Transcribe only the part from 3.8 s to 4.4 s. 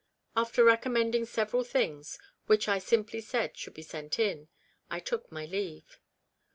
sent